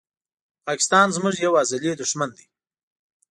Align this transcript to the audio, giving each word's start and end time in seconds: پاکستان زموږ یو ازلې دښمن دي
پاکستان 0.67 1.07
زموږ 1.15 1.35
یو 1.45 1.53
ازلې 1.61 1.91
دښمن 2.01 2.29
دي 2.37 2.45